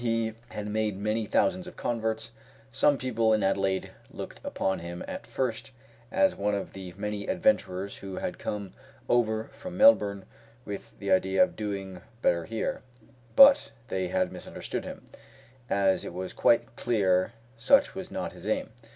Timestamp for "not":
18.09-18.31